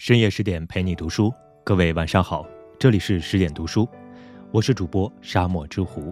[0.00, 1.30] 深夜十点陪你读书，
[1.62, 2.46] 各位晚上好，
[2.78, 3.86] 这里是十点读书，
[4.50, 6.10] 我是主播沙漠之狐。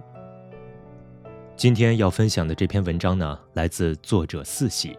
[1.55, 4.95] 今天要分享的这篇文章呢，来自作者四喜，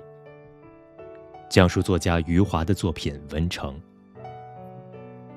[1.49, 3.72] 讲述作家余华的作品《文成》。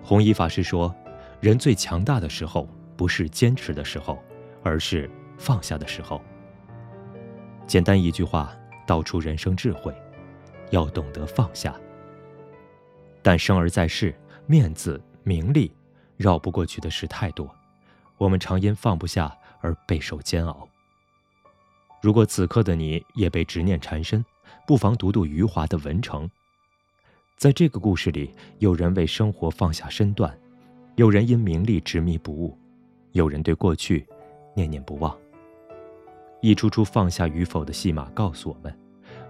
[0.01, 0.91] 弘一法师说，
[1.39, 2.67] 人最强大的时候，
[2.97, 4.17] 不是坚持的时候，
[4.63, 5.07] 而是
[5.37, 6.19] 放下的时候。
[7.67, 8.51] 简单一句话，
[8.87, 9.93] 道出人生智慧，
[10.71, 11.79] 要懂得放下。
[13.23, 14.13] 但生而在世，
[14.45, 15.71] 面子、名利，
[16.17, 17.49] 绕不过去的事太多，
[18.17, 20.67] 我们常因放不下而备受煎熬。
[22.01, 24.23] 如果此刻的你也被执念缠身，
[24.67, 26.27] 不妨读读余华的《文成》。
[27.37, 30.37] 在这个故事里，有人为生活放下身段，
[30.95, 32.57] 有人因名利执迷不悟，
[33.13, 34.05] 有人对过去
[34.53, 35.17] 念念不忘。
[36.41, 38.77] 一出出放下与否的戏码告诉我们：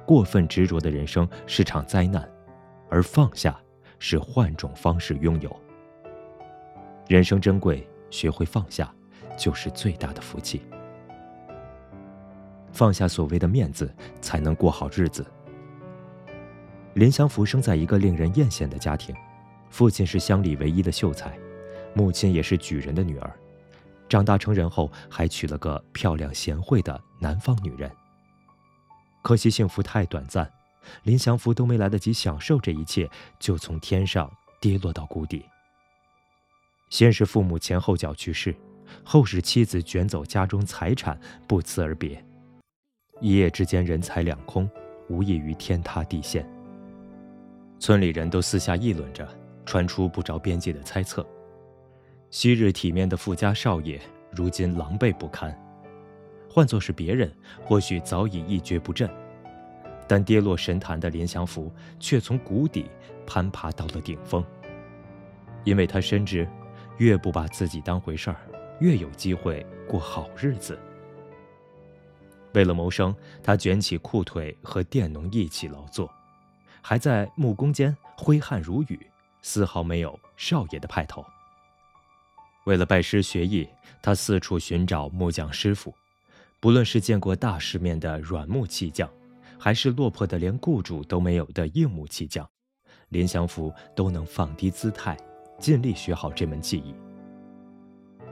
[0.03, 2.27] 过分执着的人生是场灾难，
[2.89, 3.55] 而放下。
[4.05, 5.61] 是换种方式拥有。
[7.07, 8.93] 人生珍贵，学会放下，
[9.37, 10.61] 就是最大的福气。
[12.73, 15.25] 放下所谓的面子，才能过好日子。
[16.95, 19.15] 林祥福生在一个令人艳羡的家庭，
[19.69, 21.39] 父亲是乡里唯一的秀才，
[21.93, 23.33] 母亲也是举人的女儿。
[24.09, 27.89] 长大成人后，还娶了个漂亮贤惠的南方女人。
[29.21, 30.51] 可惜幸福太短暂。
[31.03, 35.45] 林祥福都没来得及享受这一切，就从天上跌落到谷底。
[36.89, 38.55] 先是父母前后脚去世，
[39.03, 42.23] 后是妻子卷走家中财产，不辞而别。
[43.19, 44.69] 一夜之间，人财两空，
[45.07, 46.47] 无异于天塌地陷。
[47.79, 49.27] 村里人都私下议论着，
[49.65, 51.25] 传出不着边际的猜测：
[52.29, 53.99] 昔日体面的富家少爷，
[54.31, 55.57] 如今狼狈不堪。
[56.49, 59.09] 换作是别人，或许早已一蹶不振。
[60.13, 62.85] 但跌落神坛的林祥福却从谷底
[63.25, 64.45] 攀爬到了顶峰，
[65.63, 66.47] 因为他深知，
[66.99, 68.37] 越不把自己当回事儿，
[68.79, 70.77] 越有机会过好日子。
[72.53, 76.07] 为了谋生，他卷起裤腿和佃农一起劳作，
[76.79, 79.07] 还在木工间挥汗如雨，
[79.41, 81.25] 丝毫没有少爷的派头。
[82.65, 83.67] 为了拜师学艺，
[83.99, 85.91] 他四处寻找木匠师傅，
[86.59, 89.09] 不论是见过大世面的软木器匠。
[89.63, 92.45] 还是落魄的连雇主都没有的硬木器匠，
[93.07, 95.15] 林祥福都能放低姿态，
[95.57, 96.93] 尽力学好这门技艺。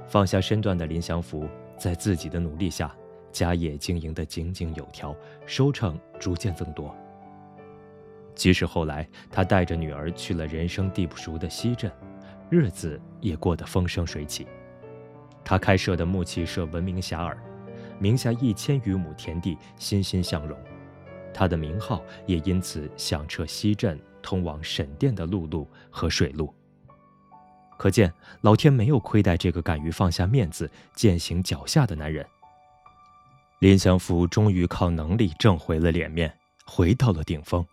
[0.10, 1.48] 放下身段的林祥福，
[1.78, 2.94] 在自己的努力下，
[3.32, 5.16] 家业经营得井井有条，
[5.46, 6.94] 收成逐渐增多。
[8.36, 11.90] 即使后来他带着女儿去了人生地不熟的西镇，
[12.50, 14.46] 日子也过得风生水起。
[15.46, 17.38] 他开设的木器社闻名遐迩，
[18.00, 20.60] 名下一千余亩田地欣欣向荣。
[21.34, 26.54] 他的名号也因此响彻西镇通往沈店的陆路和水路。
[27.78, 32.26] 可见老天没有亏待这个敢于放下面子、践行脚下的男人。
[33.60, 36.32] 林祥福终于靠能力挣回了脸面，
[36.66, 37.66] 回到了顶峰。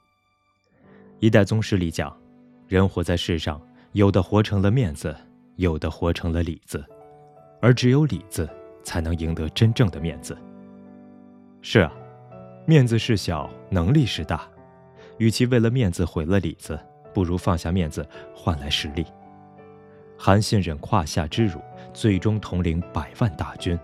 [1.18, 2.16] 一代宗师里讲，
[2.66, 3.60] 人活在世上，
[3.92, 5.14] 有的活成了面子，
[5.56, 6.84] 有的活成了里子，
[7.60, 8.48] 而只有里子
[8.82, 10.36] 才能赢得真正的面子。
[11.60, 11.92] 是啊。
[12.68, 14.46] 面子是小，能力是大。
[15.16, 16.78] 与其为了面子毁了里子，
[17.14, 19.06] 不如放下面子换来实力。
[20.18, 21.62] 韩信忍胯下之辱，
[21.94, 23.74] 最终统领百万大军；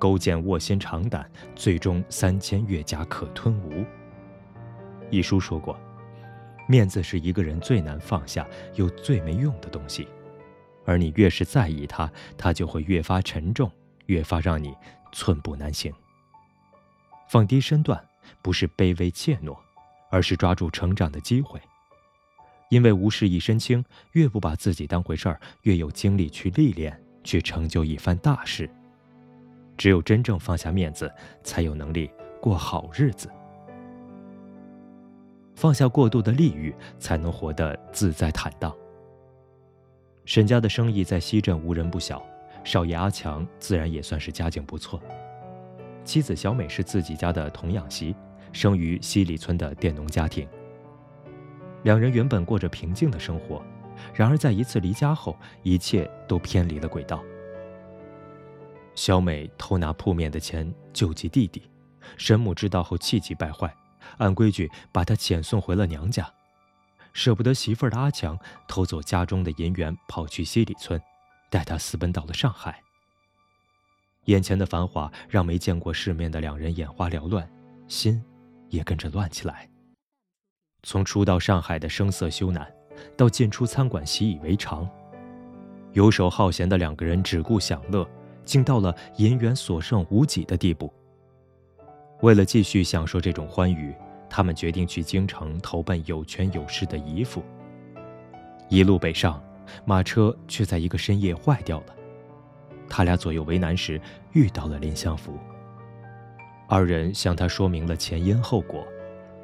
[0.00, 3.84] 勾践卧薪尝胆，最终三千越甲可吞吴。
[5.08, 5.78] 一书说过，
[6.66, 10.08] 面子是一个人最难放下又最没用的东西，
[10.84, 13.70] 而你越是在意它，它就会越发沉重，
[14.06, 14.74] 越发让你
[15.12, 15.94] 寸步难行。
[17.32, 17.98] 放低身段，
[18.42, 19.56] 不是卑微怯懦，
[20.10, 21.58] 而是抓住成长的机会。
[22.68, 28.68] 因为无事一身轻，越不把自己当回事儿，越有精力去历练，去成就一番大事。
[29.78, 31.10] 只有真正放下面子，
[31.42, 33.30] 才有能力过好日子。
[35.54, 38.76] 放下过度的利欲，才能活得自在坦荡。
[40.26, 42.22] 沈家的生意在西镇无人不晓，
[42.62, 45.00] 少爷阿强自然也算是家境不错。
[46.04, 48.14] 妻子小美是自己家的童养媳，
[48.52, 50.46] 生于西里村的佃农家庭。
[51.84, 53.62] 两人原本过着平静的生活，
[54.14, 57.22] 然而在一次离家后，一切都偏离了轨道。
[58.94, 61.62] 小美偷拿铺面的钱救济弟弟，
[62.16, 63.74] 沈母知道后气急败坏，
[64.18, 66.30] 按规矩把她遣送回了娘家。
[67.12, 71.00] 舍不得媳妇儿的阿强偷走家中的银元，跑去西里村，
[71.50, 72.82] 带她私奔到了上海。
[74.26, 77.48] 眼前的繁华让没见过世面的两人眼花缭乱，
[77.88, 78.22] 心
[78.68, 79.68] 也跟着乱起来。
[80.84, 82.66] 从初到上海的声色羞赧，
[83.16, 84.88] 到进出餐馆习以为常。
[85.92, 88.08] 游手好闲的两个人只顾享乐，
[88.44, 90.92] 竟到了银元所剩无几的地步。
[92.20, 93.94] 为了继续享受这种欢愉，
[94.30, 97.42] 他们决定去京城投奔有权有势的姨父。
[98.68, 99.42] 一路北上，
[99.84, 101.86] 马车却在一个深夜坏掉了。
[102.92, 103.98] 他俩左右为难时，
[104.32, 105.38] 遇到了林相福。
[106.68, 108.86] 二人向他说明了前因后果，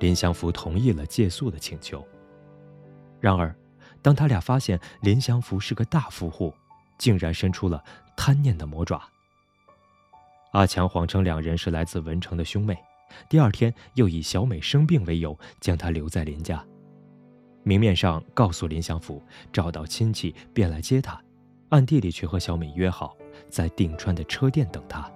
[0.01, 2.07] 林祥福同意了借宿的请求。
[3.19, 3.57] 然而，
[4.03, 6.53] 当他俩发现林祥福是个大富户，
[6.99, 7.83] 竟然伸出了
[8.15, 9.03] 贪念的魔爪。
[10.53, 12.77] 阿强谎称两人是来自文城的兄妹，
[13.31, 16.63] 第二天又以小美生病为由将她留在林家，
[17.63, 21.19] 明面上告诉林祥福找到亲戚便来接他，
[21.71, 23.17] 暗地里却和小美约好
[23.49, 25.11] 在定川的车店等他。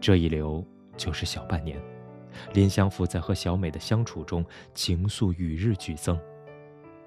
[0.00, 0.64] 这一留。
[0.96, 1.80] 就是小半年，
[2.52, 4.44] 林祥福在和小美的相处中，
[4.74, 6.20] 情愫与日俱增。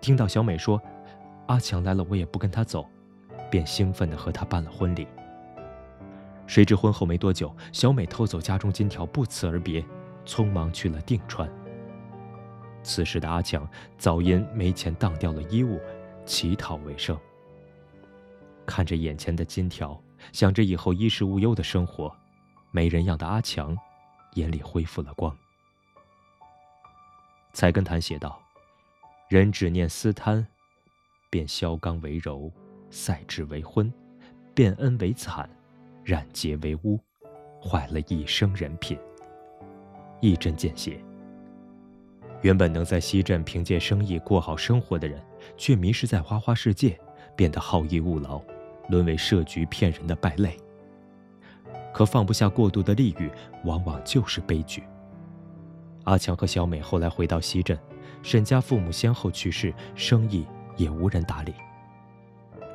[0.02, 0.82] 听到小美说
[1.46, 2.88] ：“阿强来了，我也不跟他走”，
[3.52, 5.06] 便兴奋地和他办了婚礼。
[6.48, 9.86] 谁知婚后没多久，小美偷走家中金条，不辞而别，
[10.26, 11.48] 匆忙去了定川。
[12.82, 13.70] 此时的阿强
[14.00, 15.80] 早因没钱当掉了衣物，
[16.26, 17.16] 乞讨为生。
[18.66, 20.02] 看着眼前的金条，
[20.32, 22.14] 想着以后衣食无忧的生活。
[22.72, 23.78] 没人样的阿强，
[24.34, 25.36] 眼里恢复了光。
[27.54, 28.42] 菜根谭写道
[29.30, 30.46] ：“人只念私贪，
[31.30, 32.52] 便削钢为柔，
[32.90, 33.94] 赛制为昏，
[34.56, 35.48] 变恩为惨，
[36.04, 37.00] 染洁为污，
[37.62, 38.98] 坏了一生人品。”
[40.20, 41.00] 一针见血。
[42.42, 45.24] 原本能在西镇凭借生意过好生活的人，
[45.56, 47.00] 却迷失在花花世界，
[47.36, 48.42] 变得好逸恶劳，
[48.88, 50.58] 沦为设局骗人的败类。
[51.94, 53.30] 可放不下过度的利欲，
[53.64, 54.84] 往往就是悲剧。
[56.06, 57.78] 阿强和小美后来回到西镇，
[58.22, 60.46] 沈家父母先后去世，生意
[60.76, 61.54] 也无人打理。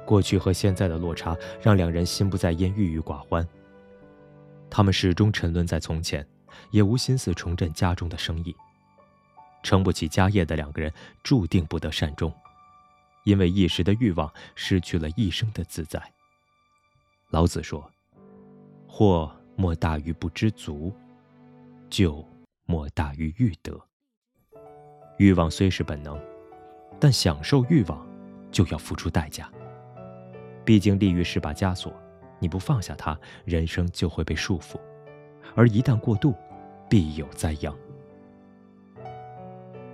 [0.06, 3.46] 过去和现在的落差，让两人心不在焉，郁郁寡欢。
[4.70, 6.26] 他们始终沉沦在从前，
[6.70, 8.54] 也无心思重振家中的生意。
[9.62, 10.90] 撑不起家业的两个人，
[11.22, 12.32] 注定不得善终，
[13.24, 16.02] 因为一时的欲望，失去了一生的自在。
[17.30, 17.90] 老子说。
[18.90, 20.92] 祸莫大于不知足，
[21.90, 22.26] 救
[22.64, 23.78] 莫大于欲得。
[25.18, 26.18] 欲望虽是本能，
[26.98, 28.04] 但享受欲望
[28.50, 29.48] 就要付出代价。
[30.64, 31.94] 毕竟利欲是把枷锁，
[32.40, 34.80] 你不放下它，人生就会被束缚；
[35.54, 36.34] 而一旦过度，
[36.88, 37.76] 必有灾殃。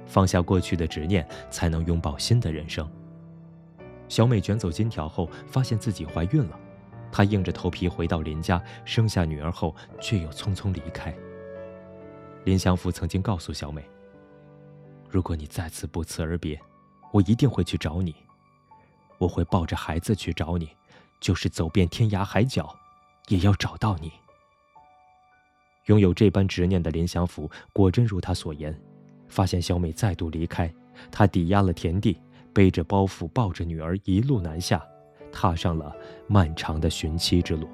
[0.07, 2.89] 放下过去的执念，才能拥抱新的人生。
[4.09, 6.59] 小美卷走金条后，发现自己怀孕了。
[7.11, 11.15] 她硬着头皮回到林家，生下女儿后，却又匆匆离开。
[12.45, 13.83] 林祥福曾经告诉小美
[15.09, 16.61] ：“如果你再次不辞而别，
[17.13, 18.15] 我一定会去找你。
[19.19, 20.69] 我会抱着孩子去找你，
[21.21, 22.75] 就是走遍天涯海角，
[23.29, 24.13] 也要找到你。”
[25.87, 28.79] 拥有这般执念的林祥福，果真如他所言，
[29.29, 30.73] 发现小美再度离开，
[31.11, 32.19] 他抵押了田地，
[32.55, 34.83] 背着包袱，抱着女儿，一路南下。
[35.37, 35.93] 踏上了
[36.29, 37.69] 漫长的寻妻之路。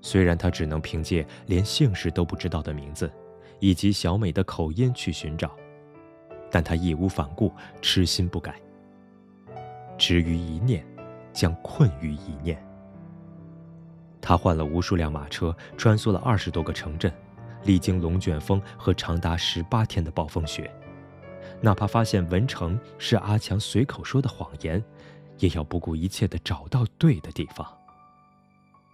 [0.00, 3.10] 虽然他只能凭借连姓氏都不知道的名字，
[3.58, 5.50] 以及小美的口音去寻找，
[6.48, 7.52] 但他义无反顾，
[7.82, 8.54] 痴心不改。
[9.98, 10.86] 执于一念，
[11.32, 12.56] 将困于一念。
[14.20, 17.12] 他换了无数辆马车，穿梭了二十多个城镇，
[17.64, 20.72] 历经龙卷风和长达十八天的暴风雪，
[21.60, 24.82] 哪怕发现文成是阿强随口说的谎言。
[25.38, 27.66] 也要不顾一切的找到对的地方。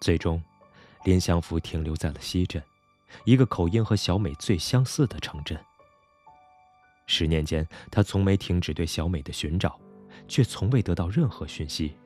[0.00, 0.42] 最终，
[1.04, 2.60] 林祥福停留在了西镇，
[3.24, 5.56] 一个口音和小美最相似的城镇。
[7.06, 9.78] 十年间，他从没停止对小美的寻找，
[10.26, 11.96] 却从未得到任何讯息。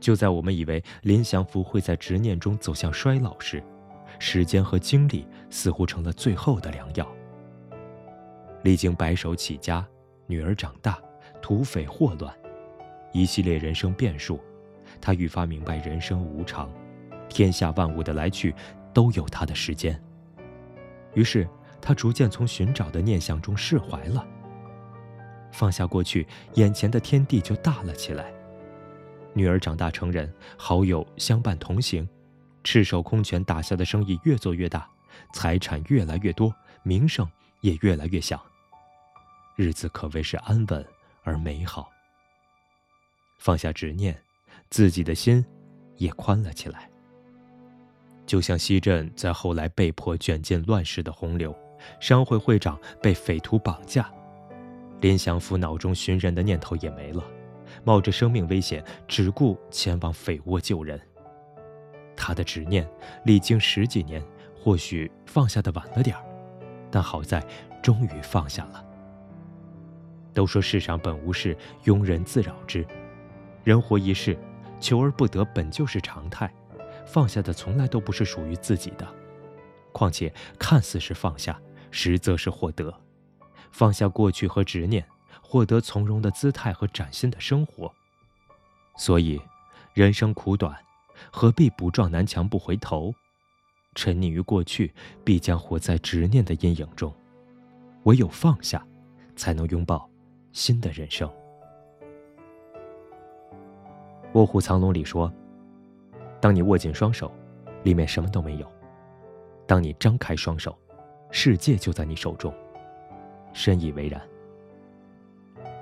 [0.00, 3.62] 就在我们以为林祥福会在执念中走向衰老时，
[4.18, 7.08] 时间和精力似乎成了最后的良药。
[8.64, 9.86] 历经白手起家、
[10.26, 10.98] 女儿长大、
[11.42, 12.34] 土匪祸乱。
[13.12, 14.40] 一系列人生变数，
[15.02, 16.72] 他愈发明白人生无常，
[17.28, 18.54] 天下万物的来去
[18.94, 20.02] 都有他的时间。
[21.12, 21.46] 于是，
[21.78, 24.26] 他逐渐从寻找的念想中释怀了，
[25.52, 28.32] 放下过去，眼前的天地就大了起来。
[29.34, 32.08] 女儿长大成人，好友相伴同行，
[32.64, 34.88] 赤手空拳打下的生意越做越大，
[35.34, 36.52] 财产越来越多，
[36.82, 37.30] 名声
[37.60, 38.40] 也越来越响，
[39.56, 40.84] 日子可谓是安稳
[41.22, 41.90] 而美好。
[43.38, 44.16] 放下执念，
[44.70, 45.44] 自己的心
[45.96, 46.90] 也宽了起来。
[48.26, 51.54] 就像西镇在后来被迫卷进乱世的洪流，
[52.00, 54.10] 商会会长被匪徒绑架，
[55.00, 57.22] 林祥福脑中寻人的念头也没了，
[57.84, 60.98] 冒着生命危险，只顾前往匪窝救人。
[62.16, 62.88] 他的执念
[63.24, 64.24] 历经十几年，
[64.56, 66.24] 或许放下的晚了点儿，
[66.90, 67.44] 但好在
[67.82, 68.82] 终于放下了。
[70.34, 72.86] 都说世上本无事，庸人自扰之。
[73.62, 74.36] 人活一世，
[74.80, 76.52] 求而不得本就是常态，
[77.06, 79.08] 放下的从来都不是属于自己的。
[79.92, 81.58] 况且看似是放下，
[81.90, 82.92] 实则是获得。
[83.70, 85.06] 放下过去和执念，
[85.40, 87.90] 获得从容的姿态和崭新的生活。
[88.96, 89.40] 所以，
[89.94, 90.76] 人生苦短，
[91.30, 93.14] 何必不撞南墙不回头？
[93.94, 94.92] 沉溺于过去，
[95.24, 97.14] 必将活在执念的阴影中。
[98.04, 98.84] 唯有放下，
[99.36, 100.08] 才能拥抱
[100.54, 101.28] 新的人生。
[104.34, 105.30] 《卧虎藏龙》里说
[106.40, 107.30] ：“当你握紧双手，
[107.82, 108.66] 里面什么都没有；
[109.66, 110.78] 当你张开双手，
[111.32, 112.54] 世界就在你手中。”
[113.52, 114.22] 深以为然。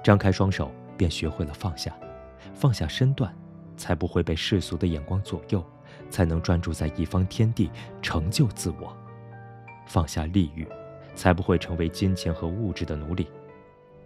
[0.03, 1.95] 张开双手，便学会了放下，
[2.55, 3.33] 放下身段，
[3.77, 5.63] 才不会被世俗的眼光左右，
[6.09, 8.97] 才能专注在一方天地，成就自我。
[9.87, 10.67] 放下利欲，
[11.15, 13.29] 才不会成为金钱和物质的奴隶，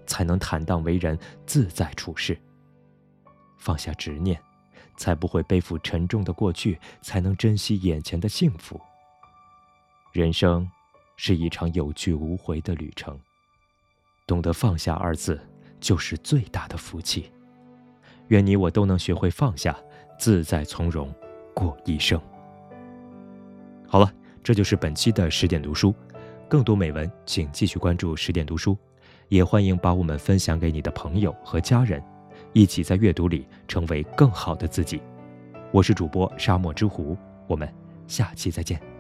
[0.07, 2.39] 才能坦荡为人，自在处事。
[3.59, 4.41] 放下执念，
[4.97, 8.81] 才不会背负沉重的过去，才能珍惜眼前的幸福。
[10.13, 10.71] 人生，
[11.17, 13.19] 是一场有去无回的旅程。
[14.27, 15.41] 懂得放下二字，
[15.81, 17.31] 就是最大的福气。
[18.29, 19.77] 愿你我都能学会放下，
[20.19, 21.15] 自在从容
[21.55, 22.21] 过一生。
[23.87, 25.95] 好了，这就是本期的十点读书。
[26.49, 28.77] 更多美文，请继续关注十点读书，
[29.29, 32.03] 也欢迎把我们分享给你的朋友和家人，
[32.53, 35.01] 一起在阅读里成为更好的自己。
[35.73, 37.17] 我是主播沙漠之狐，
[37.47, 37.69] 我们
[38.07, 38.96] 下期再见。